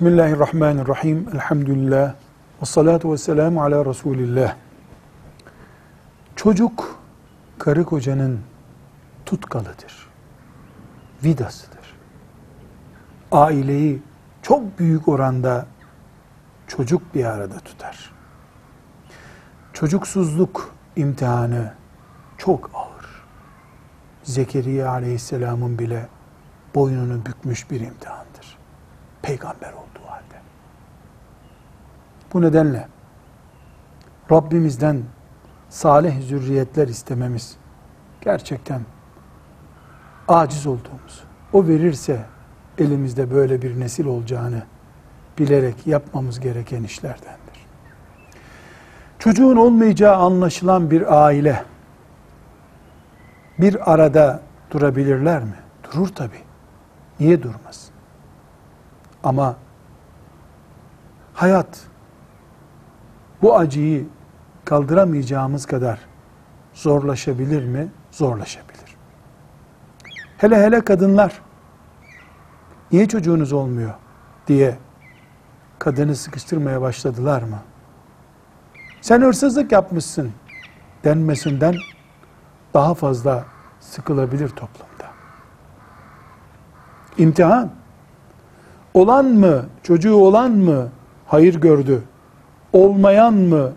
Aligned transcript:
Bismillahirrahmanirrahim. 0.00 1.28
Elhamdülillah. 1.34 2.14
Ve 2.62 2.66
salatu 2.66 3.12
ve 3.12 3.18
selamu 3.18 3.62
ala 3.62 3.84
Resulillah. 3.84 4.56
Çocuk, 6.36 6.98
karı 7.58 7.84
kocanın 7.84 8.40
tutkalıdır. 9.26 10.08
Vidasıdır. 11.24 11.96
Aileyi 13.32 14.02
çok 14.42 14.78
büyük 14.78 15.08
oranda 15.08 15.66
çocuk 16.66 17.14
bir 17.14 17.24
arada 17.24 17.58
tutar. 17.58 18.12
Çocuksuzluk 19.72 20.74
imtihanı 20.96 21.74
çok 22.38 22.70
ağır. 22.74 23.06
Zekeriya 24.22 24.90
aleyhisselamın 24.90 25.78
bile 25.78 26.08
boynunu 26.74 27.26
bükmüş 27.26 27.70
bir 27.70 27.80
imtihandır. 27.80 28.39
Peygamber 29.22 29.72
olduğu 29.72 30.06
halde. 30.06 30.40
Bu 32.32 32.42
nedenle 32.42 32.88
Rabbimizden 34.32 35.02
salih 35.68 36.20
zürriyetler 36.20 36.88
istememiz 36.88 37.56
gerçekten 38.20 38.80
aciz 40.28 40.66
olduğumuz, 40.66 41.24
o 41.52 41.66
verirse 41.66 42.20
elimizde 42.78 43.30
böyle 43.30 43.62
bir 43.62 43.80
nesil 43.80 44.06
olacağını 44.06 44.62
bilerek 45.38 45.86
yapmamız 45.86 46.40
gereken 46.40 46.82
işlerdendir. 46.82 47.66
Çocuğun 49.18 49.56
olmayacağı 49.56 50.16
anlaşılan 50.16 50.90
bir 50.90 51.24
aile 51.26 51.64
bir 53.58 53.92
arada 53.92 54.40
durabilirler 54.70 55.42
mi? 55.42 55.54
Durur 55.84 56.08
tabi. 56.08 56.36
Niye 57.20 57.42
durmaz? 57.42 57.89
Ama 59.24 59.56
hayat 61.34 61.86
bu 63.42 63.56
acıyı 63.58 64.06
kaldıramayacağımız 64.64 65.66
kadar 65.66 65.98
zorlaşabilir 66.74 67.64
mi? 67.64 67.88
Zorlaşabilir. 68.10 68.96
Hele 70.38 70.62
hele 70.62 70.80
kadınlar 70.80 71.42
niye 72.92 73.08
çocuğunuz 73.08 73.52
olmuyor 73.52 73.94
diye 74.46 74.78
kadını 75.78 76.16
sıkıştırmaya 76.16 76.80
başladılar 76.80 77.42
mı? 77.42 77.58
Sen 79.00 79.20
hırsızlık 79.20 79.72
yapmışsın 79.72 80.32
denmesinden 81.04 81.76
daha 82.74 82.94
fazla 82.94 83.44
sıkılabilir 83.80 84.48
toplumda. 84.48 85.06
İmtihan. 87.18 87.79
Olan 88.94 89.24
mı, 89.24 89.66
çocuğu 89.82 90.14
olan 90.14 90.50
mı 90.50 90.88
hayır 91.26 91.60
gördü, 91.60 92.02
olmayan 92.72 93.34
mı 93.34 93.72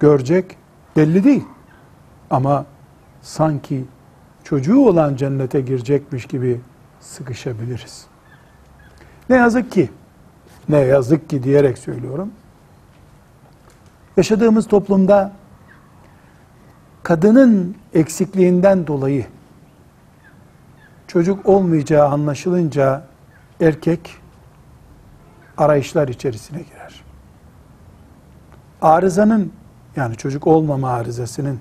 görecek 0.00 0.56
belli 0.96 1.24
değil. 1.24 1.44
Ama 2.30 2.66
sanki 3.22 3.84
çocuğu 4.44 4.88
olan 4.88 5.16
cennete 5.16 5.60
girecekmiş 5.60 6.26
gibi 6.26 6.60
sıkışabiliriz. 7.00 8.06
Ne 9.28 9.36
yazık 9.36 9.72
ki, 9.72 9.90
ne 10.68 10.78
yazık 10.78 11.30
ki 11.30 11.42
diyerek 11.42 11.78
söylüyorum. 11.78 12.30
Yaşadığımız 14.16 14.68
toplumda 14.68 15.32
kadının 17.02 17.76
eksikliğinden 17.94 18.86
dolayı 18.86 19.26
çocuk 21.06 21.48
olmayacağı 21.48 22.08
anlaşılınca 22.08 23.04
erkek 23.60 24.21
arayışlar 25.58 26.08
içerisine 26.08 26.62
girer. 26.62 27.04
Arızanın 28.82 29.52
yani 29.96 30.16
çocuk 30.16 30.46
olmama 30.46 30.90
arızasının 30.90 31.60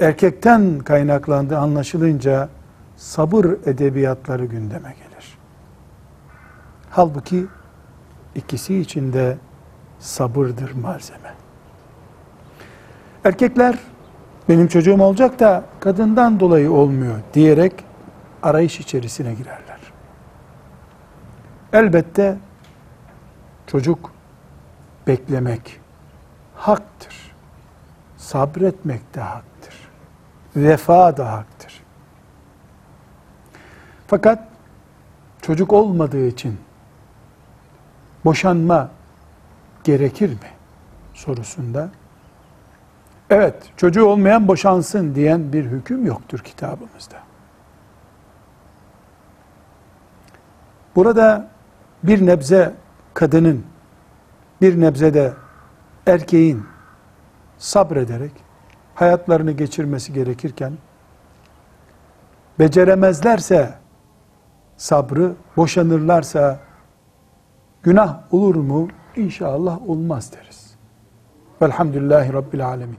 erkekten 0.00 0.78
kaynaklandığı 0.78 1.58
anlaşılınca 1.58 2.48
sabır 2.96 3.44
edebiyatları 3.44 4.44
gündeme 4.44 4.94
gelir. 4.94 5.38
Halbuki 6.90 7.46
ikisi 8.34 8.78
içinde 8.78 9.36
sabırdır 9.98 10.72
malzeme. 10.72 11.34
Erkekler 13.24 13.78
benim 14.48 14.68
çocuğum 14.68 15.02
olacak 15.02 15.40
da 15.40 15.64
kadından 15.80 16.40
dolayı 16.40 16.72
olmuyor 16.72 17.14
diyerek 17.34 17.72
arayış 18.42 18.80
içerisine 18.80 19.34
girerler. 19.34 19.80
Elbette 21.72 22.36
çocuk 23.66 24.12
beklemek 25.06 25.80
haktır. 26.54 27.34
Sabretmek 28.16 29.14
de 29.14 29.20
haktır. 29.20 29.74
Vefa 30.56 31.16
da 31.16 31.32
haktır. 31.32 31.82
Fakat 34.06 34.48
çocuk 35.42 35.72
olmadığı 35.72 36.26
için 36.26 36.58
boşanma 38.24 38.90
gerekir 39.84 40.30
mi 40.30 40.50
sorusunda 41.14 41.90
evet 43.30 43.54
çocuğu 43.76 44.04
olmayan 44.04 44.48
boşansın 44.48 45.14
diyen 45.14 45.52
bir 45.52 45.64
hüküm 45.64 46.06
yoktur 46.06 46.38
kitabımızda. 46.38 47.16
Burada 50.96 51.48
bir 52.02 52.26
nebze 52.26 52.74
kadının, 53.14 53.64
bir 54.60 54.80
nebze 54.80 55.14
de 55.14 55.32
erkeğin 56.06 56.66
sabrederek 57.58 58.32
hayatlarını 58.94 59.52
geçirmesi 59.52 60.12
gerekirken, 60.12 60.72
beceremezlerse 62.58 63.74
sabrı, 64.76 65.34
boşanırlarsa 65.56 66.60
günah 67.82 68.18
olur 68.30 68.54
mu? 68.54 68.88
İnşallah 69.16 69.88
olmaz 69.88 70.32
deriz. 70.32 70.74
Velhamdülillahi 71.62 72.32
Rabbil 72.32 72.66
Alemin. 72.66 72.98